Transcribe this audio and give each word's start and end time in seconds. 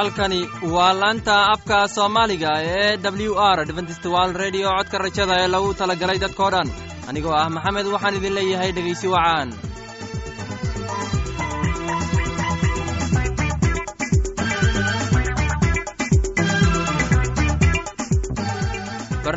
halkani 0.00 0.40
waa 0.74 0.92
laanta 1.00 1.34
afka 1.54 1.78
soomaaliga 1.96 2.50
ee 2.76 2.96
w 3.28 3.32
r 3.56 3.58
dventstwal 3.70 4.30
redio 4.42 4.68
codka 4.78 4.98
rajada 5.04 5.34
ee 5.42 5.48
lagu 5.54 5.70
talagalay 5.80 6.18
dadkoo 6.24 6.50
dhan. 6.54 6.68
Anigoo 7.10 7.34
ah 7.40 7.48
maxamed 7.56 7.86
waxaan 7.94 8.16
idin 8.18 8.34
leeyahay 8.38 8.70
dhegaysi 8.76 9.06
wacaan 9.14 9.48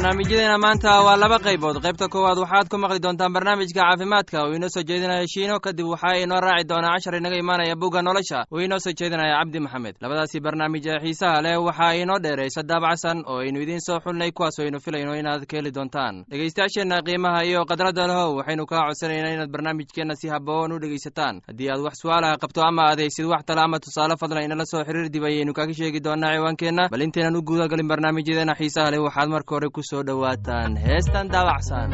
barnaamijyadeena 0.04 0.58
maanta 0.58 1.00
waa 1.06 1.16
laba 1.16 1.40
qaybood. 1.40 1.80
Qaybta 1.80 2.08
koowaad 2.12 2.38
waxaad 2.38 2.68
ku 2.68 2.78
maqli 2.78 3.00
doontaan 3.00 3.32
barnaamijka 3.34 3.80
caafimaadka. 3.80 4.44
Uu 4.48 4.54
inoo 4.56 4.68
soo 4.70 4.84
jeedinaya 4.84 5.24
shiino 5.28 5.60
kadib 5.64 5.88
waxaa 5.88 6.20
inoo 6.20 6.40
raaci 6.44 6.68
doonaa 6.68 6.92
cashar 7.00 7.16
inaga 7.16 7.38
imaanaya 7.40 7.76
bugga 7.76 8.02
nolosha. 8.04 8.44
Uu 8.52 8.60
inoo 8.60 8.80
soo 8.84 8.92
jeedinaya 8.92 9.40
cabdi 9.40 9.60
maxamed. 9.60 9.96
Labadaasi 10.02 10.40
barnaamij 10.44 10.88
ee 10.88 11.00
xiisaha 11.00 11.42
leh 11.42 11.56
waxaa 11.64 11.94
inoo 11.96 12.20
dheeraysa 12.20 12.64
daabacsan 12.68 13.24
oo 13.26 13.40
aynu 13.40 13.62
idiin 13.64 13.80
soo 13.80 14.00
xulnay 14.04 14.32
kuwaas 14.32 14.60
aynu 14.60 14.80
filayno 14.84 15.16
inaad 15.16 15.46
ka 15.48 15.58
heli 15.58 15.72
doontaan. 15.72 16.26
Dhegaystayaasheenna 16.30 17.00
qiimaha 17.08 17.44
iyo 17.48 17.64
khadradda 17.66 18.08
lehow 18.08 18.36
waxaynu 18.38 18.66
kaa 18.66 18.84
codsanaynaa 18.88 19.34
inaad 19.36 19.52
barnaamijkeenna 19.56 20.16
si 20.20 20.28
haboon 20.28 20.72
u 20.76 20.80
dhegaysataan. 20.84 21.40
Haddii 21.48 21.70
aad 21.72 21.80
wax 21.80 21.94
su'aalaha 22.04 22.36
qabto 22.44 22.60
ama 22.62 22.84
aad 22.92 23.00
haysid 23.00 23.26
wax 23.26 23.46
tale 23.48 23.62
ama 23.62 23.80
tusaale 23.80 24.16
fadlan 24.20 24.44
inala 24.44 24.66
soo 24.66 24.84
xiriir 24.84 25.08
dib 25.10 25.24
ayaynu 25.24 25.54
kaaga 25.54 25.74
sheegi 25.74 26.00
doonaa 26.04 26.36
ciwaankeenna. 26.36 26.90
Bal 26.92 27.02
intaynan 27.02 27.36
u 27.36 27.42
guudagalin 27.42 27.88
barnaamijyadeena 27.88 28.54
xiisaha 28.60 28.92
leh 28.92 29.00
waxaad 29.08 29.30
marka 29.30 29.56
hore 29.56 29.70
ku 29.70 29.82
soo 29.94 30.02
dhowaataan 30.10 30.76
heestan 30.86 31.28
daabacsan 31.34 31.92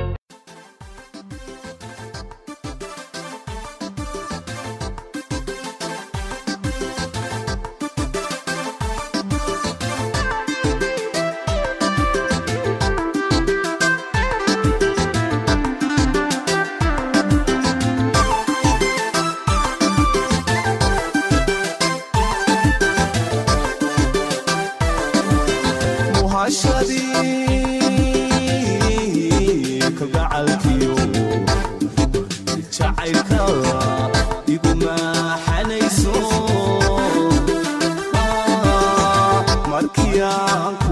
kuman 39.79 40.75
ku 40.83 40.88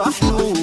raaco 0.00 0.59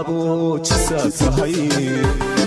muran 0.00 0.60
la 1.38 1.46
iiku 1.46 2.41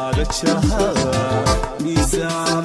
مال 0.00 0.20
الشهر 0.20 0.94
ميزان 1.80 2.64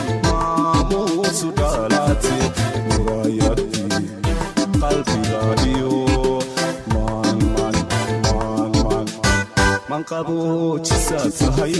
maan 10.11 10.25
qaboojisaa 10.25 11.25
tahay 11.39 11.73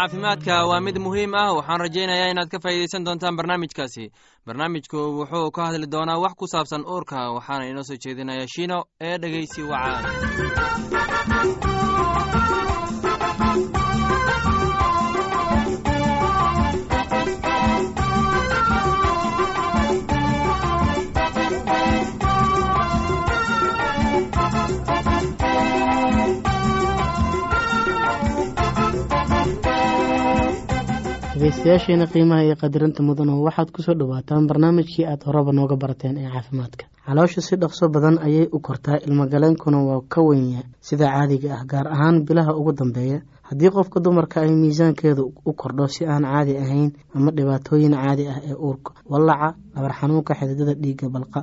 caafimaadka 0.00 0.66
waa 0.66 0.80
mid 0.80 0.96
muhiim 0.98 1.34
ah. 1.34 1.52
Waxaan 1.56 1.80
rajaynayaa 1.84 2.30
inaad 2.32 2.48
ka 2.48 2.58
faa'iidaysan 2.64 3.04
doontaan 3.06 3.36
barnaamijkaasi. 3.36 4.04
Barnaamijku 4.46 4.96
wuxuu 5.18 5.50
ka 5.56 5.66
hadli 5.66 5.86
doonaa 5.94 6.18
wax 6.24 6.32
ku 6.40 6.46
saabsan 6.52 6.84
uurka 6.92 7.32
waxaana 7.36 7.64
inoo 7.70 7.84
soo 7.88 7.96
jeedinaya 8.04 8.46
shiino 8.54 8.78
ee 9.00 9.18
dhegeysi 9.22 9.62
wacaan 9.62 10.04
dhegeystayaasheena 31.40 32.06
qiimaha 32.12 32.42
iyo 32.44 32.56
qadirinta 32.60 33.00
mudana 33.02 33.32
waxaad 33.40 33.70
ku 33.72 33.80
soo 33.82 33.94
dhawaataan 33.96 34.44
barnaamijkii 34.46 35.06
aad 35.08 35.24
horeba 35.24 35.52
nooga 35.56 35.76
barateen 35.76 36.18
ee 36.20 36.28
caafimaadka. 36.28 36.84
Caloosha 37.06 37.40
si 37.40 37.56
dhaqso 37.56 37.88
badan 37.88 38.18
ayay 38.20 38.48
u 38.52 38.58
kortaa 38.60 38.98
ilmagaleenkuna 39.06 39.78
waa 39.88 40.02
ka 40.08 40.20
weynyahay 40.20 40.66
sida 40.80 41.08
caadiga 41.08 41.56
ah 41.56 41.64
gaar 41.64 41.86
ahaan 41.88 42.24
bilaha 42.28 42.52
ugu 42.60 42.72
dambeeya. 42.72 43.22
Haddii 43.48 43.70
qofka 43.72 44.00
dumarka 44.04 44.40
ay 44.44 44.52
miisaankeedu 44.52 45.32
u 45.46 45.52
kordho 45.52 45.86
si 45.88 46.04
aan 46.04 46.24
caadi 46.28 46.56
ahayn 46.60 46.92
ama 47.16 47.30
dhibaatooyin 47.32 47.94
caadi 47.96 48.28
ah 48.28 48.38
ee 48.44 48.54
uurka 48.54 48.92
wallaca 49.08 49.54
dhabar 49.74 49.92
xanuunka 50.00 50.34
xididada 50.34 50.74
dhiigga 50.82 51.08
balqa 51.08 51.40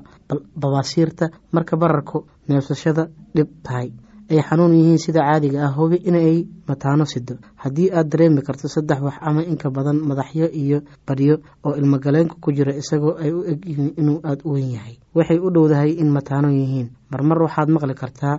babaasiirta 0.61 1.25
marka 1.51 1.73
bararku 1.77 2.25
neefsashada 2.47 3.09
dhib 3.35 3.49
tahay 3.65 3.89
ay 4.31 4.39
xanuun 4.47 4.73
yihiin 4.77 4.97
sida 5.05 5.21
caadiga 5.27 5.59
ah 5.67 5.73
hubi 5.77 5.97
inay 6.09 6.45
mataano 6.67 7.05
sido 7.13 7.35
haddii 7.63 7.89
aad 7.97 8.07
dareemi 8.11 8.41
karto 8.47 8.67
saddex 8.75 8.99
wax 9.05 9.15
ama 9.27 9.41
inka 9.51 9.67
badan 9.75 9.97
madaxyo 10.09 10.47
iyo 10.63 10.79
badhyo 11.07 11.35
oo 11.65 11.73
ilmagaleenka 11.79 12.35
ku 12.43 12.49
jira 12.57 12.73
isagoo 12.81 13.15
ay 13.23 13.31
u 13.31 13.41
eg 13.51 13.59
yihiin 13.69 13.91
inuu 13.99 14.19
aada 14.27 14.41
u 14.45 14.51
weyn 14.53 14.71
yahay 14.77 14.95
waxay 15.17 15.39
u 15.39 15.49
dhowdahay 15.55 15.91
in 16.01 16.09
mataano 16.15 16.49
yihiin. 16.59 16.87
Marmar 17.11 17.39
waxaad 17.45 17.69
maqli 17.75 17.93
kartaa 18.01 18.37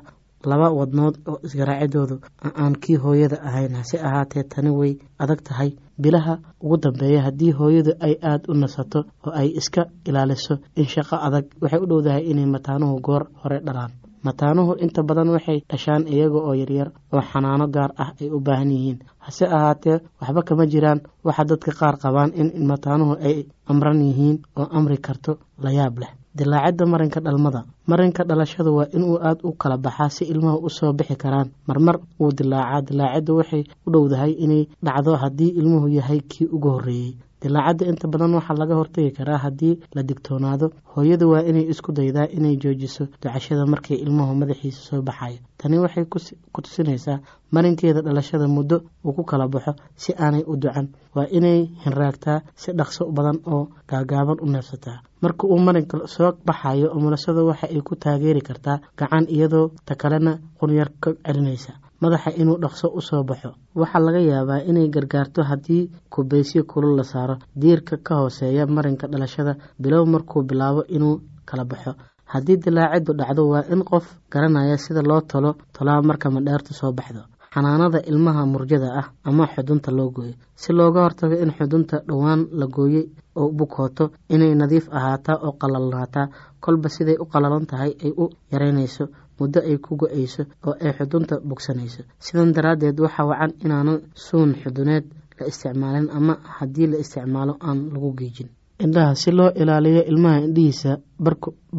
laba 0.50 0.68
wadnood 0.78 1.14
oo 1.30 1.38
isgaraacidoodu 1.46 2.16
aan 2.62 2.74
kii 2.82 2.96
hooyada 3.04 3.38
ahayn. 3.48 3.72
Hase 3.80 3.96
ahaatee 4.08 4.44
tani 4.52 4.70
way 4.70 4.92
adag 5.18 5.40
tahay. 5.48 5.70
Bilaha 6.02 6.34
ugu 6.62 6.76
dambeeya 6.84 7.20
haddii 7.26 7.52
hooyadu 7.58 7.92
ay 8.06 8.14
aada 8.30 8.46
u 8.48 8.54
nasato 8.54 9.00
oo 9.26 9.32
ay 9.40 9.48
iska 9.60 9.82
ilaaliso 10.08 10.54
in 10.76 10.84
shaqo 10.92 11.16
adag 11.26 11.46
waxay 11.62 11.80
u 11.82 11.86
dhowdahay 11.90 12.22
inay 12.30 12.46
mataanuhu 12.54 13.00
goor 13.06 13.24
hore 13.42 13.58
dhalaan 13.66 13.90
mataanuhu 14.26 14.72
inta 14.84 15.02
badan 15.08 15.28
waxay 15.34 15.58
dhashaan 15.70 16.06
iyaga 16.14 16.38
oo 16.48 16.54
yaryar 16.60 16.88
oo 17.14 17.22
xanaano 17.30 17.66
gaar 17.74 17.90
ah 18.02 18.10
ay 18.20 18.28
u 18.30 18.38
baahan 18.46 18.70
yihiin. 18.74 18.98
Hase 19.24 19.44
ahaatee 19.56 19.96
waxba 20.20 20.42
kama 20.48 20.64
jiraan. 20.72 21.00
Waxa 21.26 21.44
dadka 21.50 21.70
qaar 21.80 21.94
qabaan 22.02 22.30
in 22.40 22.66
mataanuhu 22.70 23.14
ay 23.28 23.36
amran 23.70 24.00
yihiin 24.06 24.36
oo 24.58 24.66
amri 24.78 24.98
karto 25.06 25.32
layaab 25.64 25.98
leh. 26.02 26.10
Dilaacidda 26.38 26.84
marinka 26.86 27.20
dhalmada. 27.20 27.60
Marinka 27.90 28.22
dhalashada 28.28 28.70
waa 28.70 28.86
inuu 28.96 29.16
aada 29.18 29.42
u 29.42 29.52
kala 29.60 29.76
baxaa 29.84 30.08
si 30.16 30.24
ilmaha 30.32 30.58
u 30.62 30.68
soo 30.70 30.92
bixi 30.92 31.16
karaan. 31.22 31.48
Marmar 31.66 31.96
wuu 32.20 32.30
dilaacaa. 32.38 32.82
Dilaacidda 32.88 33.32
waxay 33.38 33.62
u 33.86 33.90
dhowdahay 33.92 34.32
inay 34.44 34.62
dhacdo 34.86 35.12
haddii 35.22 35.50
ilmuhu 35.58 35.88
yahay 35.98 36.20
kii 36.30 36.46
ugu 36.54 36.68
horreeyey 36.74 37.12
dilaacadda 37.42 37.84
inta 37.90 38.06
badan 38.12 38.34
waxaa 38.38 38.56
laga 38.60 38.74
hortagi 38.80 39.10
karaa 39.18 39.38
haddii 39.44 39.74
la 39.94 40.02
digtoonaado. 40.02 40.66
Hooyadu 40.94 41.30
waa 41.32 41.42
inay 41.50 41.66
isku 41.72 41.92
daydaa 41.92 42.26
inay 42.36 42.56
joojiso 42.62 43.04
ducashada 43.22 43.66
markii 43.66 43.98
ilmuhu 44.04 44.34
madaxiisa 44.40 44.80
soo 44.88 45.02
baxayo. 45.02 45.38
Tani 45.58 45.78
waxay 45.78 46.04
ku 46.52 46.60
tusinaysaa 46.62 47.18
marinkeeda 47.52 48.00
dhalashada 48.02 48.46
muddo 48.48 48.76
uu 49.04 49.12
ku 49.12 49.22
kala 49.24 49.48
baxo 49.48 49.72
si 49.96 50.12
aanay 50.14 50.42
u 50.46 50.56
ducan 50.56 50.88
waa 51.14 51.26
inay 51.38 51.58
hinraagtaa 51.84 52.38
si 52.56 52.72
dhaqso 52.78 53.02
badan 53.16 53.38
oo 53.46 53.68
gaagaaban 53.90 54.38
u 54.42 54.46
neefsataa. 54.46 54.98
Marka 55.22 55.46
uu 55.46 55.58
marinka 55.58 56.06
soo 56.06 56.32
baxayo 56.46 56.90
umulasada 56.96 57.42
waxa 57.44 57.66
ay 57.70 57.80
ku 57.82 57.94
taageeri 57.96 58.40
kartaa 58.48 58.78
gacan 58.98 59.26
iyadoo 59.34 59.70
ta 59.86 59.94
kalena 59.94 60.38
qunyar 60.60 60.90
ka 61.02 61.10
celinaysa 61.26 61.72
madaxa 62.02 62.30
inuu 62.40 62.58
dhaqso 62.62 62.86
u 62.98 63.00
soo 63.00 63.22
baxo. 63.28 63.50
Waxaa 63.80 64.00
laga 64.06 64.20
yaabaa 64.30 64.60
inay 64.70 64.88
gargaarto 64.94 65.40
haddii 65.50 65.90
kubaysyo 66.10 66.62
kulul 66.64 66.96
la 66.96 67.04
saaro. 67.04 67.36
Diirka 67.60 67.96
ka 68.06 68.14
hooseeya 68.20 68.66
marinka 68.66 69.06
dhalashada 69.12 69.56
bilow 69.82 70.04
markuu 70.06 70.42
bilaabo 70.42 70.82
inuu 70.96 71.20
kala 71.48 71.64
baxo. 71.64 71.92
Haddii 72.32 72.56
dilaaciddu 72.64 73.12
dhacdo 73.18 73.42
waa 73.48 73.64
in 73.72 73.82
qof 73.84 74.04
garanaya 74.32 74.76
sida 74.78 75.02
loo 75.02 75.20
talo 75.20 75.50
tolaa 75.72 76.02
marka 76.02 76.30
madheertu 76.30 76.74
soo 76.74 76.92
baxdo. 76.92 77.22
Xanaanada 77.54 77.98
ilmaha 78.10 78.44
murjada 78.46 78.88
ah 79.00 79.06
ama 79.24 79.46
xudunta 79.54 79.90
loo 79.90 80.10
gooyo. 80.10 80.34
Si 80.54 80.72
looga 80.72 81.00
hortago 81.04 81.34
in 81.44 81.50
xudunta 81.56 81.96
dhowaan 82.08 82.40
la 82.52 82.66
gooyey 82.66 83.04
oo 83.40 83.48
bukooto 83.58 84.10
inay 84.28 84.54
nadiif 84.54 84.86
ahaataa 84.92 85.36
oo 85.46 85.52
qalalnaataa 85.60 86.26
kolba 86.60 86.88
siday 86.88 87.16
u 87.18 87.24
qalalan 87.32 87.64
tahay 87.70 87.92
ay 88.04 88.12
u 88.22 88.24
yaraynayso 88.52 89.04
muddo 89.38 89.60
ay 89.70 89.76
ku 89.84 89.96
go'ayso 90.00 90.42
oo 90.66 90.74
ay 90.84 90.92
xudunta 90.98 91.34
bogsanayso. 91.48 92.02
Sidan 92.24 92.52
daraaddeed 92.56 92.98
waxaa 93.04 93.26
wacan 93.30 93.52
inaanan 93.64 93.98
suun 94.14 94.50
xuduneed 94.62 95.04
la 95.38 95.44
isticmaalin 95.50 96.08
ama 96.18 96.34
haddii 96.58 96.86
la 96.92 96.96
isticmaalo 97.04 97.52
aan 97.60 97.78
lagu 97.94 98.10
geejin 98.18 98.48
indhaha 98.84 99.14
si 99.14 99.30
loo 99.38 99.50
ilaaliyo 99.60 100.02
ilmaha 100.10 100.38
indhihiisa 100.46 100.90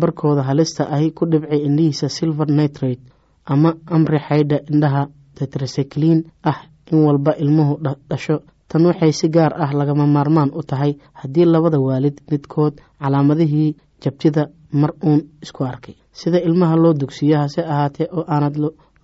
barkooda 0.01 0.43
halista 0.49 0.83
ahi 0.95 1.11
ku 1.17 1.25
dhibcay 1.31 1.59
indhihiisa 1.67 2.07
silver 2.09 2.47
nitrate 2.59 3.01
ama 3.45 3.69
amri 3.95 4.19
xaydha 4.27 4.57
indhaha 4.71 5.03
tetrasekliin 5.37 6.19
ah 6.43 6.59
in 6.91 6.97
walba 7.07 7.31
ilmuhu 7.43 7.73
dhasho. 8.09 8.37
Tan 8.69 8.85
waxay 8.85 9.11
si 9.19 9.27
gaar 9.35 9.53
ah 9.63 9.71
lagama 9.79 10.05
maarmaan 10.15 10.51
u 10.53 10.61
tahay 10.69 10.91
haddii 11.19 11.45
labada 11.45 11.79
waalid 11.79 12.17
midkood 12.31 12.73
calaamadihii 13.01 13.75
jabtida 14.03 14.47
mar 14.71 14.91
uun 15.03 15.21
isku 15.41 15.63
arkay. 15.63 15.95
Sida 16.11 16.39
ilmaha 16.41 16.75
loo 16.75 16.93
dugsiyo 16.93 17.37
hase 17.37 17.61
ahaatee 17.61 18.07
oo 18.11 18.23
aanad 18.27 18.55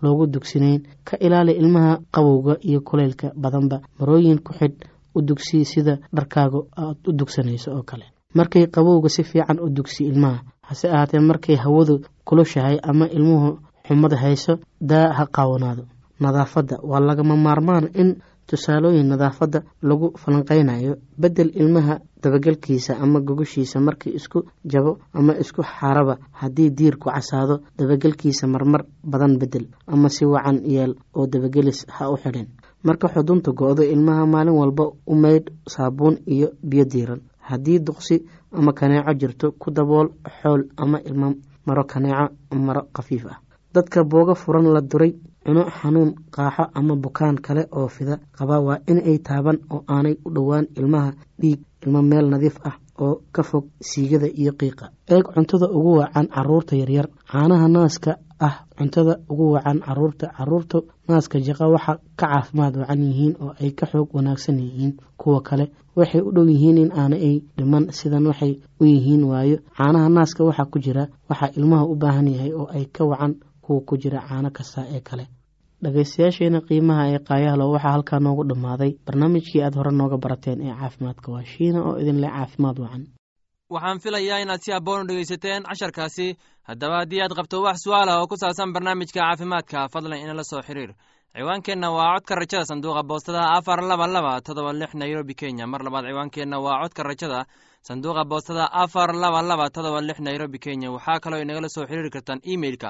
loogu 0.02 0.28
dugsinayn 0.28 0.82
ka 1.04 1.18
ilaali 1.20 1.52
ilmaha 1.52 1.98
qabowga 2.12 2.58
iyo 2.62 2.82
kuleylka 2.82 3.32
badanba. 3.36 3.78
Marooyin 4.00 4.40
ku 4.44 4.54
xidh 4.54 4.84
u 5.16 5.22
dugsi 5.22 5.66
sida 5.66 5.98
dharkaaga 6.16 6.60
aad 6.78 6.98
u 7.08 7.12
dugsanayso 7.12 7.72
oo 7.72 7.84
kale. 7.84 8.06
Markay 8.36 8.68
qabowga 8.68 9.10
si 9.10 9.24
fiican 9.24 9.60
u 9.60 9.70
dugsi 9.70 10.04
ilmaha 10.06 10.40
hase 10.62 10.88
ahaatee 10.90 11.20
markay 11.20 11.56
hawadu 11.56 12.02
kulushahay 12.26 12.78
ama 12.84 13.06
ilmuhu 13.08 13.50
xumad 13.88 14.14
hayso 14.14 14.54
daa 14.82 15.14
ha 15.18 15.26
qaawanaado. 15.36 15.84
Nadaafadda 16.20 16.76
waa 16.84 17.00
lagama 17.00 17.36
maarmaan 17.36 17.90
in 18.02 18.16
tusaalooyin 18.48 19.08
nadaafadda 19.08 19.60
lagu 19.82 20.12
falanqeynayo. 20.18 20.96
Bedel 21.22 21.50
ilmaha 21.56 22.00
dabagelkiisa 22.26 22.98
ama 23.04 23.20
gogoshiisa 23.28 23.80
markii 23.88 24.14
isku 24.20 24.40
jabo 24.72 24.92
ama 25.14 25.34
isku 25.44 25.62
xaraba 25.64 26.18
haddii 26.32 26.70
diirku 26.78 27.10
casaado 27.10 27.56
dabagelkiisa 27.78 28.48
marmar 28.48 28.82
badan 29.04 29.38
bedel 29.42 29.66
ama 29.88 30.10
si 30.10 30.26
wacan 30.26 30.58
yeel 30.74 30.96
oo 31.16 31.28
dabagelis 31.28 31.86
ha 31.96 32.10
u 32.12 32.18
xidhin. 32.18 32.48
Marka 32.84 33.08
xudunta 33.14 33.52
go-do 33.52 33.84
ilmaha 33.84 34.26
maalin 34.26 34.58
walba 34.62 34.84
u 35.08 35.16
maydh 35.16 35.48
saabuun 35.74 36.18
iyo 36.28 36.48
biyo 36.70 36.86
diiran 36.86 37.22
haddii 37.50 37.80
duqsi 37.80 38.16
ama 38.52 38.74
kaneeco 38.74 39.14
jirto 39.20 39.52
ku 39.62 39.72
dabool 39.72 40.08
xool 40.42 40.62
ama 40.78 40.98
ilmo 41.10 41.34
maro 41.66 41.84
kaneeco 41.84 42.34
maro 42.68 42.82
khafiif 42.96 43.26
ah. 43.26 43.38
Dadka 43.74 44.04
booga 44.04 44.36
furan 44.36 44.68
la 44.74 44.82
duray 44.82 45.14
cuno 45.46 45.64
xanuun 45.78 46.12
qaaxo 46.36 46.64
ama 46.74 46.96
bukaan 46.96 47.36
kale 47.46 47.64
oo 47.72 47.88
fida 47.88 48.16
qaba 48.38 48.60
waa 48.68 48.80
in 48.88 49.00
ay 49.10 49.18
taaban 49.28 49.58
oo 49.74 49.84
aanay 49.88 50.16
u 50.26 50.30
dhowaan 50.36 50.66
ilmaha 50.80 51.12
dhiig 51.42 51.60
ilmo 51.86 52.02
meel 52.02 52.28
nadiif 52.34 52.58
ah 52.70 52.76
oo 53.00 53.22
ka 53.36 53.44
fog 53.44 53.66
siigada 53.90 54.28
iyo 54.42 54.52
qiiqa. 54.60 54.86
Eeg 55.14 55.24
cuntada 55.36 55.68
ugu 55.78 55.92
wacan 56.00 56.28
carruurta 56.36 56.76
yaryar. 56.82 57.08
Caanaha 57.32 57.68
naaska 57.68 58.12
ah 58.40 58.56
cuntada 58.78 59.14
ugu 59.30 59.46
wacan 59.56 59.80
carruurta. 59.86 60.26
Caruurta 60.38 60.78
naaska 61.10 61.38
jaqa 61.48 61.66
waxa 61.74 61.94
ka 62.20 62.28
caafimaad 62.28 62.76
wacan 62.82 63.02
yihiin 63.08 63.34
oo 63.44 63.52
ay 63.62 63.72
ka 63.80 63.86
xoog 63.92 64.10
wanaagsan 64.16 64.58
yihiin 64.60 64.94
kuwa 65.18 65.42
kale. 65.42 65.66
Waxay 65.96 66.22
u 66.22 66.32
dhow 66.36 66.48
yihiin 66.54 66.78
in 66.84 66.92
aana 66.92 67.16
ay 67.16 67.36
dhiman 67.58 67.92
sidan 67.92 68.26
waxay 68.28 68.54
u 68.80 68.84
yihiin 68.86 69.24
waayo. 69.32 69.58
Caanaha 69.78 70.10
naaska 70.10 70.42
waxaa 70.48 70.66
ku 70.72 70.80
jira 70.80 71.04
waxaa 71.30 71.52
ilmaha 71.58 71.84
u 71.86 71.96
baahan 71.96 72.28
yahay 72.34 72.52
oo 72.54 72.68
ay 72.78 72.86
ka 72.96 73.04
wacan 73.12 73.34
kuwa 73.62 73.82
ku 73.88 73.98
jira 73.98 74.20
caano 74.28 74.50
kasta 74.58 74.82
ee 74.96 75.00
kale 75.08 75.26
dhagaystayaasheena 75.86 76.60
qiimaha 76.70 77.04
ee 77.14 77.20
qaayahlo 77.30 77.66
waxaa 77.74 77.92
halkaa 77.96 78.20
noogu 78.26 78.44
dhammaaday. 78.50 78.92
Barnaamijkii 79.08 79.62
aad 79.66 79.76
hore 79.80 79.92
nooga 80.00 80.18
barateen 80.24 80.60
ee 80.68 80.74
caafimaadka 80.82 81.28
waa 81.34 81.44
shiina 81.52 81.80
oo 81.88 81.96
idinleh 82.02 82.32
caafimaad 82.38 82.78
wacan. 82.84 83.04
Waxaan 83.74 84.00
filayaa 84.04 84.40
inaad 84.44 84.62
si 84.66 84.72
habboon 84.76 85.02
u 85.04 85.08
dhegaysateen 85.10 85.64
casharkaasi. 85.70 86.28
Haddaba 86.70 86.96
haddii 87.02 87.22
aad 87.26 87.34
qabto 87.40 87.58
wax 87.66 87.78
su'aal 87.86 88.10
ah 88.10 88.20
oo 88.22 88.28
ku 88.32 88.36
saabsan 88.42 88.74
barnaamijka 88.76 89.20
caafimaadka 89.22 89.88
fadlan 89.94 90.20
inala 90.24 90.44
soo 90.52 90.62
xiriir. 90.68 90.92
Ciwaankeenna 91.36 91.88
waa 91.98 92.14
codka 92.16 92.36
rajada 92.40 92.66
sanduuqa 92.70 93.04
boostada 93.10 93.42
afar 93.58 93.80
laba 93.92 94.08
laba 94.16 94.34
todoba 94.48 94.72
lix 94.80 94.92
nairobi 95.02 95.34
kenya. 95.42 95.66
Mar 95.72 95.82
labaad 95.88 96.06
ciwaankeenna 96.10 96.58
waa 96.66 96.80
codka 96.84 97.02
rajada 97.10 97.40
sanduuqa 97.88 98.24
boostada 98.32 98.66
afar 98.84 99.10
laba 99.24 99.42
laba 99.50 99.66
todoba 99.76 100.00
lix 100.08 100.18
nairobi 100.28 100.60
kenya. 100.66 100.88
Waxaa 100.96 101.20
kaloo 101.24 101.42
inagala 101.46 101.70
soo 101.76 101.86
xiriiri 101.90 102.10
kartaan 102.16 102.40
emeilka 102.54 102.90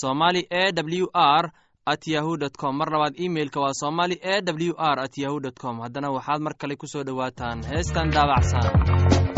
somali 0.00 0.42
e 0.50 0.64
w 1.02 1.06
r 1.14 1.44
at 1.92 2.06
yahu 2.06 2.36
dt 2.36 2.56
com. 2.60 2.76
Mar 2.76 2.88
labaad 2.92 3.14
imeilka 3.26 3.60
waa 3.60 3.74
somali 3.82 4.14
e 4.22 4.40
w 4.42 4.74
r 4.78 4.98
at 5.00 5.18
yahu 5.18 5.40
com. 5.62 5.80
Haddana 5.80 6.10
waxaad 6.16 6.40
mar 6.40 6.54
kale 6.60 6.76
ku 6.76 6.86
soo 6.86 7.02
dhowaataan 7.04 7.64
heestan 7.70 8.10
daabacsan 8.14 9.29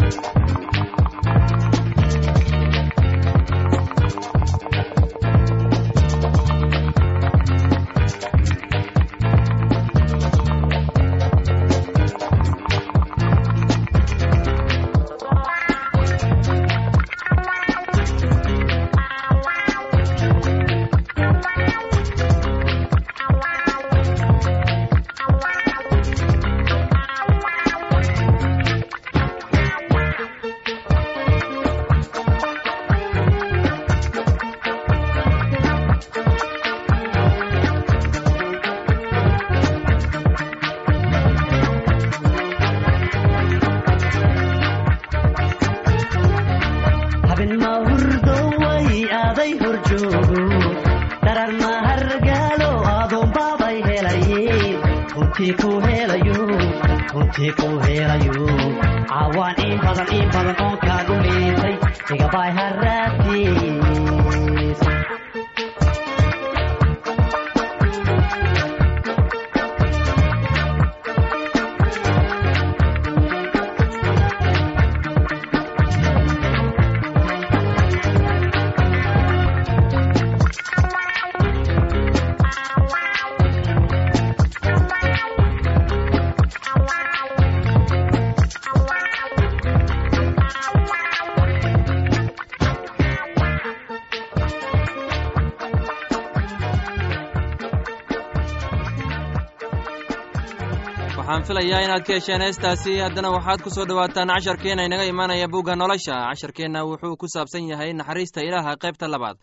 igabaay 62.33 62.53
haraatiis 62.59 62.72
filayaa 101.53 101.81
inaad 101.85 102.05
ka 102.07 102.13
hesheen 102.17 102.41
heestaasi. 102.45 102.93
Haddana 103.05 103.31
waxaad 103.37 103.61
ku 103.65 103.71
soo 103.71 103.85
dhowaataan 103.89 104.29
casharkeenna 104.35 104.85
inaga 104.89 105.05
imaanaya 105.13 105.49
bugga 105.53 105.77
nolosha. 105.77 106.15
Casharkeenna 106.31 106.81
wuxuu 106.89 107.17
ku 107.21 107.27
saabsan 107.35 107.69
yahay 107.69 107.93
naxariista 107.93 108.41
ilaaha 108.49 108.77
qaybta 108.83 109.07
labaad. 109.15 109.37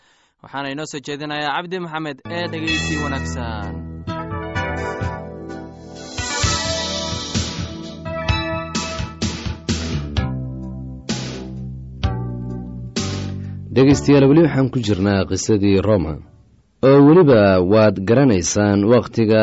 Waxaana 0.43 0.71
inoo 0.73 0.85
soo 0.91 1.01
jeedinayaa 1.05 1.53
cabdi 1.57 1.77
maxamed 1.85 2.17
ee 2.35 2.45
dhegeysi 2.51 2.93
wanaagsan. 3.03 3.73
Dhegaystayaal 13.75 14.25
weli 14.29 14.41
waxaan 14.45 14.69
ku 14.73 14.79
jirnaa 14.87 15.25
qisadii 15.29 15.81
roma 15.87 16.13
oo 16.87 16.99
weliba 17.07 17.39
waad 17.73 17.95
garanaysaan 18.09 18.79
wakhtiga 18.93 19.41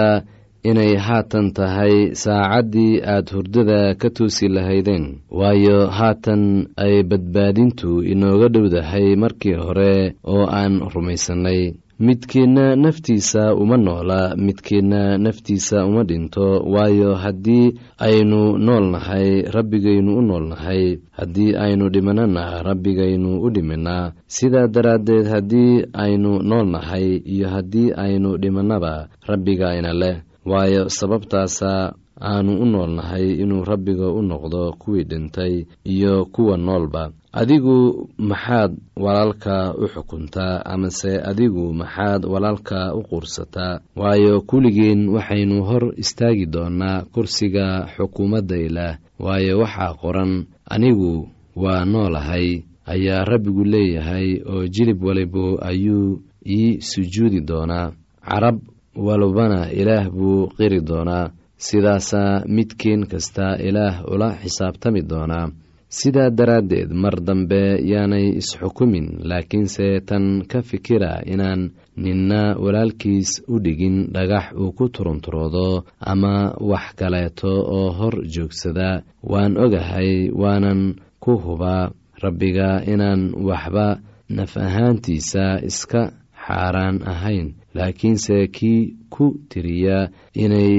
inay 0.71 0.93
haatan 1.07 1.47
tahay 1.57 1.95
saacaddii 2.23 3.01
aad 3.15 3.27
hurdada 3.35 3.95
ka 4.01 4.09
toosi 4.11 4.49
lahaydeen. 4.49 5.05
Waayo 5.39 5.87
haatan 5.99 6.43
ay 6.77 7.03
badbaadintu 7.11 8.03
inooga 8.13 8.49
dhowdahay 8.55 9.17
markii 9.17 9.55
hore 9.65 10.15
oo 10.25 10.45
aan 10.61 10.81
rumaysannay. 10.95 11.63
Midkiinna 11.99 12.77
naftiisa 12.77 13.55
uma 13.55 13.77
noola 13.77 14.37
midkiinna 14.37 15.19
naftiisa 15.19 15.87
uma 15.89 16.03
dhinto. 16.05 16.61
Waayo 16.73 17.15
haddii 17.15 17.73
aynu 17.99 18.59
nool 18.59 18.91
nahay 18.93 19.43
rabbigaynu 19.55 20.19
u 20.19 20.23
nool 20.23 20.45
nahay. 20.53 20.99
Haddii 21.19 21.57
aynu 21.57 21.89
dhimanana 21.89 22.63
rabbigaynu 22.63 23.41
u 23.43 23.51
dhiminaa 23.51 24.13
sidaa 24.27 24.67
daraaddeed 24.69 25.27
haddii 25.27 25.85
aynu 26.05 26.43
nool 26.43 26.67
nahay 26.75 27.17
iyo 27.25 27.49
haddii 27.49 27.93
aynu 27.97 28.37
dhimannaba 28.39 29.09
rabbigayna 29.29 29.93
leh 29.93 30.17
waayo 30.47 30.89
sababtaasa 30.89 31.95
aanu 32.21 32.53
u 32.63 32.67
nool 32.67 32.91
nahay 32.99 33.27
inuu 33.43 33.65
rabbiga 33.65 34.09
u 34.09 34.23
noqdo 34.23 34.73
kuwii 34.79 35.05
dhintay 35.05 35.65
iyo 35.85 36.25
kuwa 36.25 36.57
noolba. 36.57 37.11
Adigu 37.33 38.09
maxaad 38.19 38.73
walaalka 38.97 39.75
u 39.75 39.85
xukuntaa 39.89 40.65
amase 40.65 41.13
adigu 41.31 41.73
maxaad 41.75 42.25
walaalka 42.25 42.95
u 42.95 43.03
quursataa? 43.03 43.81
Waayo 43.97 44.41
kulligeen 44.41 45.09
waxaynu 45.09 45.63
hor 45.65 45.85
istaagi 45.97 46.47
doonaa 46.47 47.03
kursiga 47.13 47.87
xukuumadda 47.97 48.57
ilaah 48.57 48.97
waayo 49.19 49.59
waxaa 49.59 49.95
qoran 50.01 50.47
anigu 50.71 51.29
waa 51.57 51.85
noolahay 51.85 52.63
ayaa 52.87 53.25
rabbigu 53.25 53.65
leeyahay 53.65 54.41
oo 54.53 54.67
jilib 54.75 55.03
walibo 55.05 55.59
ayuu 55.65 56.21
ii 56.49 56.81
sujuudi 56.81 57.41
doonaa. 57.41 57.93
Carab 58.29 58.59
walbana 58.97 59.71
ilaah 59.73 60.11
buu 60.11 60.49
qiri 60.59 60.81
doonaa. 60.81 61.31
Sidaasaa 61.59 62.43
midkiin 62.49 63.07
kasta 63.11 63.57
ilaah 63.69 64.05
ula 64.13 64.29
xisaabtami 64.43 65.03
doonaa. 65.11 65.49
Sidaa 65.89 66.31
daraaddeed 66.39 66.91
mar 66.93 67.15
dambe 67.27 67.79
yaanay 67.93 68.27
isxukumin 68.41 69.07
laakiinse 69.29 70.01
tan 70.09 70.45
ka 70.51 70.61
fikira 70.63 71.23
inaan 71.33 71.71
ninna 71.97 72.41
walaalkiis 72.65 73.31
u 73.49 73.59
dhigin 73.65 73.97
dhagax 74.15 74.53
uu 74.61 74.73
ku 74.73 74.89
turunturoodo 74.89 75.85
ama 76.01 76.53
wax 76.71 76.87
kaleeto 76.99 77.53
oo 77.79 77.89
hor 77.99 78.15
joogsada 78.35 79.03
waan 79.23 79.57
ogahay 79.65 80.31
waanan 80.43 80.81
ku 81.23 81.33
hubaa. 81.45 81.91
Rabbiga 82.23 82.83
inaan 82.93 83.33
waxba 83.49 83.87
naf 84.29 84.57
ahaantiisa 84.57 85.45
iska 85.69 86.03
xaaraan 86.47 86.97
ahayn 87.13 87.47
laakiinse 87.77 88.37
kii 88.57 88.81
ku 89.15 89.27
tiriya 89.51 89.99
inay 90.45 90.75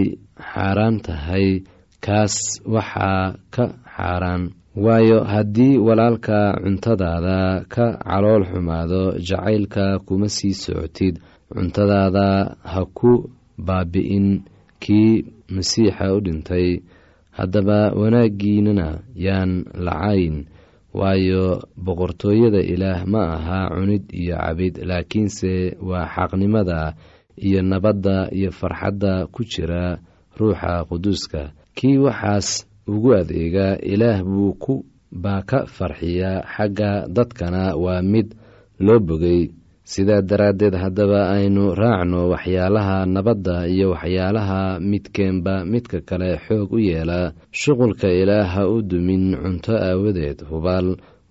xaaraan 0.51 0.95
tahay 1.05 1.47
kaas 2.05 2.35
waxaa 2.73 3.35
ka 3.55 3.65
xaaraan. 3.95 4.43
Waayo 4.85 5.19
haddii 5.31 5.77
walaalka 5.87 6.39
cuntadaada 6.63 7.65
ka 7.73 7.85
calool 8.07 8.43
xumaado 8.49 9.01
jacaylka 9.27 9.85
kuma 10.05 10.27
sii 10.35 10.53
socotid. 10.63 11.15
Cuntadaada 11.53 12.27
ha 12.71 12.81
ku 12.97 13.11
baabi'in 13.67 14.27
kii 14.83 15.11
masiixa 15.55 16.05
u 16.15 16.19
dhintay. 16.25 16.69
Haddaba 17.37 17.79
wanaaggiinana 17.99 18.87
yaan 19.25 19.51
lacayn 19.85 20.35
waayo 20.99 21.43
boqortooyada 21.85 22.61
ilaah 22.73 23.05
ma 23.11 23.21
aha 23.37 23.59
cunid 23.75 24.03
iyo 24.21 24.35
cabid 24.43 24.73
laakiinse 24.89 25.51
waa 25.89 26.07
xaqnimada 26.15 26.79
iyo 27.47 27.59
nabadda 27.61 28.15
iyo 28.37 28.49
farxadda 28.59 29.13
ku 29.33 29.41
jira 29.51 29.99
ruuxa 30.39 30.85
quduuska. 30.89 31.41
Kii 31.77 31.97
waxaas 32.05 32.65
ugu 32.87 33.09
adeega 33.19 33.67
ilaah 33.93 34.19
buu 34.25 34.53
ku 34.63 34.73
baa 35.23 35.41
ka 35.49 35.59
farxiya 35.75 36.31
xagga 36.53 36.91
dadkana 37.15 37.63
waa 37.83 38.01
mid 38.01 38.27
loo 38.85 38.99
bogay 39.07 39.41
sidaa 39.93 40.21
daraaddeed 40.29 40.75
haddaba 40.83 41.19
aynu 41.35 41.63
raacno 41.81 42.19
waxyaalaha 42.33 42.97
nabadda 43.15 43.55
iyo 43.73 43.87
waxyaalaha 43.95 44.79
midkeenba 44.89 45.55
midka 45.71 45.99
kale 46.09 46.29
xoog 46.45 46.69
u 46.75 46.79
yeela. 46.89 47.19
Shuqulka 47.61 48.07
ilaah 48.21 48.47
ha 48.53 48.63
u 48.67 48.81
dumin 48.89 49.25
cunto 49.41 49.73
aawadeed 49.87 50.39
hubaal. 50.49 50.87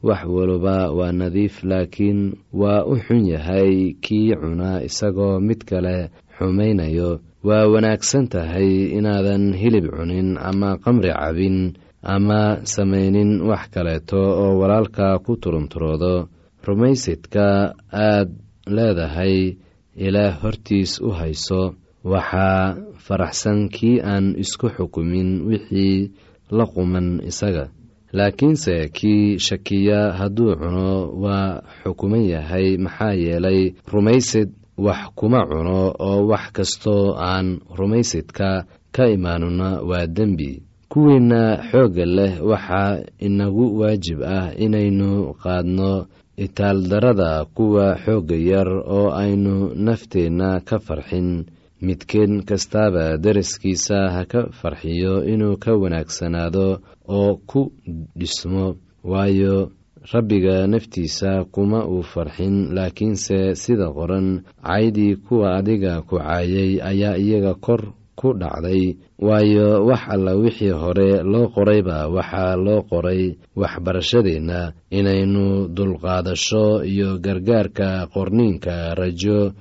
Wax 0.06 0.22
waliba 0.36 0.76
waa 0.98 1.12
nadiif 1.20 1.54
laakiin 1.70 2.20
waa 2.60 2.84
u 2.84 2.94
xun 3.04 3.22
yahay 3.32 3.92
kii 4.04 4.32
cuna 4.40 4.70
isagoo 4.88 5.40
mid 5.40 5.60
kale 5.68 5.96
xumaynayo. 6.38 7.10
Waa 7.46 7.66
wanaagsan 7.72 8.26
tahay 8.32 8.70
inaadan 8.98 9.52
hilib 9.60 9.86
cunin 9.96 10.36
ama 10.48 10.70
qamri 10.84 11.12
cabin 11.12 11.58
ama 12.02 12.40
samaynin 12.64 13.40
wax 13.48 13.62
kaleeto 13.74 14.16
oo 14.42 14.58
walaalka 14.60 15.18
ku 15.24 15.36
turunturoodo. 15.42 16.28
Rumaysidka 16.66 17.74
aad 17.92 18.30
leedahay 18.66 19.56
ilaah 19.96 20.34
hortiis 20.42 21.00
u 21.00 21.10
hayso 21.10 21.74
waxaa 22.04 22.76
faraxsan 23.06 23.68
kii 23.74 24.00
aan 24.02 24.34
isku 24.42 24.68
xukumin 24.76 25.30
wixii 25.48 26.10
la 26.50 26.64
quman 26.66 27.20
isaga. 27.30 27.64
Laakiinse 28.12 28.88
kii 28.96 29.38
shakiya 29.38 30.12
hadduu 30.18 30.54
cuno 30.60 30.90
waa 31.22 31.60
xukuman 31.82 32.24
yahay 32.32 32.76
maxaa 32.84 33.14
yeelay 33.14 33.60
rumaysid 33.92 34.48
wax 34.78 35.00
kuma 35.18 35.40
cuno 35.50 35.94
oo 35.98 36.26
wax 36.30 36.44
kastoo 36.56 37.14
aan 37.18 37.58
rumaysidka 37.78 38.64
ka 38.94 39.04
imaanuna 39.08 39.68
waa 39.88 40.06
dembi. 40.06 40.62
Kuwiinna 40.88 41.42
xoogga 41.70 42.04
leh 42.06 42.32
waxaa 42.50 43.02
inagu 43.18 43.78
waajib 43.80 44.22
ah 44.22 44.54
inaynu 44.64 45.34
qaadno 45.42 46.06
itaaldarada 46.36 47.44
kuwa 47.54 47.96
xoogga 48.04 48.36
yar 48.36 48.68
oo 48.68 49.10
aynu 49.22 49.74
nafteenna 49.74 50.60
ka 50.68 50.78
farxin. 50.78 51.44
Midkeen 51.80 52.42
kastaaba 52.48 53.18
daraskiisa 53.24 53.98
ha 54.14 54.24
ka 54.24 54.40
farxiyo 54.60 55.24
inuu 55.32 55.56
ka 55.56 55.72
wanaagsanaado 55.82 56.80
oo 57.08 57.36
ku 57.46 57.60
dhismo 58.18 58.76
waayo 59.04 59.70
rabbiga 60.12 60.66
naftiisa 60.66 61.44
kuma 61.52 61.84
uu 61.84 62.02
farxin 62.02 62.72
laakiinse 62.76 63.54
sida 63.54 63.86
qoran 63.96 64.28
caydii 64.66 65.16
kuwa 65.16 65.56
adiga 65.58 66.00
ku 66.08 66.16
caayay 66.18 66.80
ayaa 66.90 67.16
iyaga 67.24 67.54
kor 67.54 67.82
ku 68.18 68.32
dhacday. 68.40 68.96
Waayo 69.26 69.84
wax 69.88 70.02
alla 70.14 70.32
wixii 70.42 70.72
hore 70.82 71.22
loo 71.22 71.46
qorayba 71.54 72.08
waxaa 72.16 72.56
loo 72.56 72.82
qoray 72.90 73.36
waxbarashadeenna 73.56 74.72
inaynu 74.90 75.68
dulqaadasho 75.76 76.84
iyo 76.84 77.18
gargaarka 77.24 78.06
qorniinka 78.14 78.94
rajo 78.98 79.52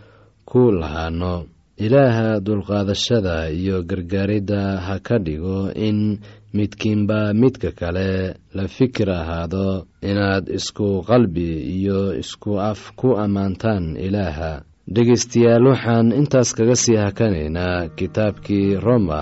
ku 0.49 0.71
lahaano. 0.71 1.45
Ilaaha 1.77 2.39
dulqaadashada 2.39 3.51
iyo 3.51 3.83
gargaaridda 3.83 4.61
ha 4.85 4.95
ka 5.03 5.17
dhigo 5.19 5.71
in 5.75 6.19
midkiinba 6.55 7.33
midka 7.35 7.71
kale 7.75 8.39
la 8.55 8.63
fikir 8.71 9.09
ahaado 9.11 9.83
inaad 10.01 10.47
isku 10.47 11.03
qalbi 11.03 11.49
iyo 11.75 12.15
isku 12.15 12.55
af 12.63 12.95
ku 12.95 13.19
ammaantaan 13.19 13.99
ilaaha 13.99 14.63
dhegaystayaal 14.93 15.65
waxaan 15.71 16.07
intaas 16.19 16.49
kaga 16.57 16.75
sii 16.83 16.97
hakanaynaa 17.03 17.77
kitaabkii 17.97 18.77
roma. 18.85 19.21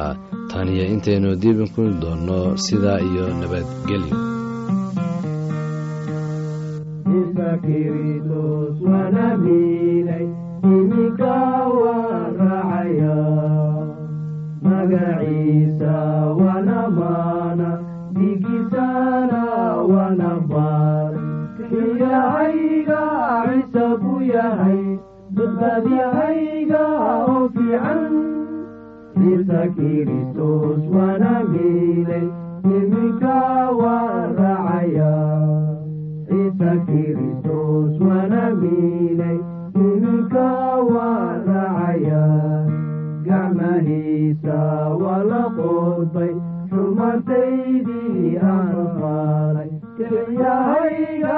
Tan 0.51 0.67
iyo 0.73 0.85
intaynu 0.93 1.29
diibin 1.41 1.69
ku 1.75 1.83
doonno 2.01 2.39
sidaa 2.65 2.99
iyo 3.09 3.25
nabadgelyo 3.39 4.17
Badbaadyahayga 25.37 26.81
oo 27.33 27.37
fiican 27.53 28.01
ciise 29.17 29.61
kiristos 29.75 30.81
waana 30.95 31.31
miilay 31.51 32.25
iminka 32.77 33.37
waan 33.79 34.29
raacaya 34.39 35.11
ciise 36.29 36.71
kiristos 36.87 37.93
waana 38.07 38.41
miilay 38.61 39.37
iminka 39.85 40.47
waan 40.91 41.41
raacaya 41.49 42.23
gacmahiisa 43.27 44.59
waa 45.01 45.21
la 45.31 45.43
qodbay 45.57 46.33
xumartaydii 46.69 48.37
aan 48.53 48.77
qaaday 49.01 49.71
kelyahayga 49.97 51.37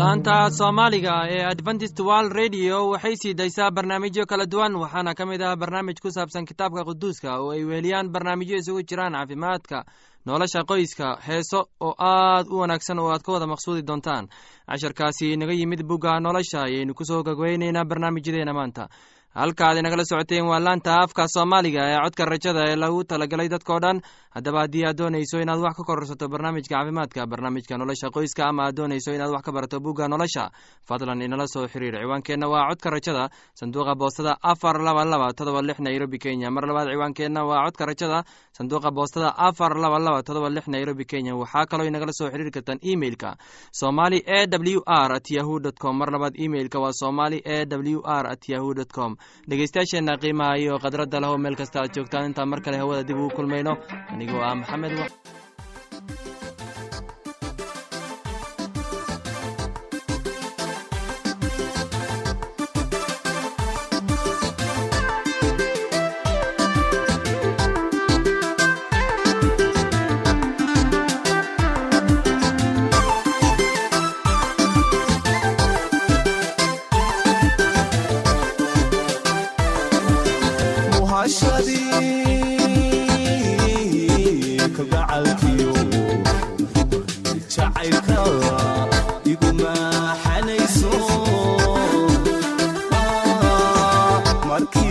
laanta 0.00 0.36
soomaaliga 0.58 1.14
ee 1.34 1.42
adventist 1.52 1.98
world 2.08 2.32
radio 2.40 2.76
waxay 2.92 3.14
sii 3.22 3.34
daysaa 3.40 3.70
barnaamijyo 3.76 4.24
kala 4.30 4.46
duwan 4.52 4.74
waxaana 4.82 5.14
ka 5.18 5.24
mid 5.30 5.42
ah 5.42 5.56
barnaamij 5.62 5.98
ku 6.02 6.10
saabsan 6.16 6.44
kitaabka 6.50 6.84
quduuska 6.88 7.30
oo 7.40 7.50
ay 7.56 7.64
weeliyaan 7.70 8.08
barnaamijyo 8.14 8.56
isugu 8.62 8.82
jiraan 8.90 9.12
caafimaadka 9.18 9.78
nolosha 10.26 10.62
qoyska 10.70 11.08
heeso 11.28 11.60
oo 11.80 11.94
aad 11.98 12.46
u 12.50 12.58
wanaagsan 12.62 12.98
oo 12.98 13.10
aad 13.10 13.22
ka 13.22 13.32
wada 13.32 13.46
maqsuudi 13.46 13.82
doontaan. 13.86 14.28
Casharkaasi 14.68 15.32
inaga 15.32 15.52
yimid 15.52 15.82
bugga 15.82 16.20
nolosha 16.20 16.62
ayaynu 16.66 16.94
ku 16.94 17.04
soo 17.04 17.22
gagweynaynaa 17.22 17.84
barnaamijyadeena 17.84 18.52
maanta 18.54 18.88
halkaad 19.34 19.78
inagala 19.80 20.04
socoteen 20.04 20.44
waa 20.46 20.60
laanta 20.60 21.00
afka 21.00 21.24
soomaaliga 21.28 21.80
ee 21.88 21.96
codka 22.04 22.24
rajada 22.24 22.62
ee 22.68 22.76
lagu 22.76 23.04
talagalay 23.04 23.48
dadkao 23.48 23.80
dhan. 23.80 24.00
Haddaba 24.32 24.60
haddii 24.64 24.84
aad 24.88 24.96
doonayso 24.96 25.40
inaad 25.40 25.60
wax 25.60 25.76
ka 25.76 25.84
kororsato 25.84 26.28
barnaamijka 26.28 26.74
caafimaadka 26.74 27.26
barnaamijka 27.26 27.76
nolosha 27.78 28.08
qoyska 28.10 28.44
ama 28.48 28.62
aad 28.66 28.76
doonayso 28.76 29.12
inaad 29.12 29.30
wax 29.32 29.42
ka 29.44 29.52
barato 29.52 29.80
bugga 29.80 30.08
nolosha 30.08 30.50
fadlan 30.88 31.20
inala 31.22 31.46
soo 31.46 31.66
xiriir. 31.68 31.94
Ciwaankeenna 32.00 32.48
waa 32.48 32.68
codka 32.68 32.90
rajada 32.90 33.28
sanduuqa 33.54 33.94
boostada 33.94 34.36
afar 34.42 34.80
laba 34.80 35.04
laba 35.04 35.32
todoba 35.32 35.60
lix 35.62 35.78
nairobi 35.80 36.18
kenya. 36.18 36.50
Mar 36.50 36.64
labaad 36.68 36.88
ciwaankeenna 36.92 37.44
waa 37.44 37.64
codka 37.66 37.86
rajada 37.86 38.24
sanduuqa 38.56 38.90
boostada 38.90 39.32
afar 39.36 39.76
laba 39.76 39.98
laba 39.98 40.22
todoba 40.22 40.48
lix 40.50 40.68
nairobi 40.68 41.04
kenya. 41.04 41.34
Waxaa 41.36 41.66
kaloo 41.66 41.86
inagala 41.88 42.12
soo 42.12 42.28
xiriiri 42.32 42.50
kartaan 42.50 42.78
emeilka 42.82 43.36
somali 43.72 44.18
e 44.26 44.46
w 44.46 44.80
r 44.86 45.12
at 45.12 45.30
yahu 45.30 45.60
com. 45.80 45.96
Mar 45.98 46.08
labaad 46.10 46.34
emeilka 46.36 46.78
waa 46.80 46.92
somali 46.92 47.40
e 47.44 47.64
w 47.66 48.00
r 48.04 48.26
at 48.32 48.48
yahu 48.48 48.72
com 48.96 49.16
dhegeystayaasheenna 49.50 50.14
qiimaha 50.22 50.54
iyo 50.62 50.74
khadradda 50.82 51.18
leho 51.24 51.36
meel 51.44 51.56
kasta 51.60 51.76
aad 51.82 51.92
joogtaan 51.96 52.26
intaan 52.30 52.48
mar 52.52 52.60
kale 52.64 52.76
hawada 52.82 53.02
dib 53.08 53.16
ugu 53.22 53.30
kulmayno. 53.36 53.72
Anigoo 54.12 54.42
ah 54.48 54.54
maxamed 54.60 54.92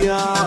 markii 0.02 0.41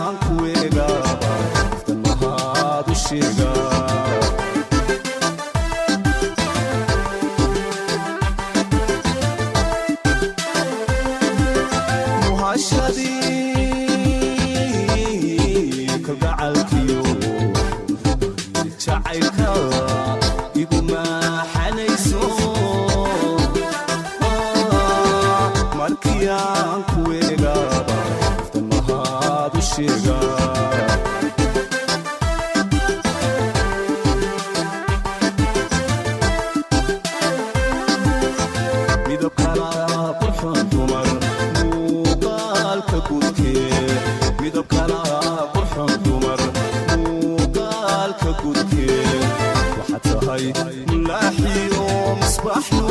oo 52.48 52.85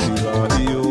qalbiga 0.00 0.46
iyo 0.60 0.82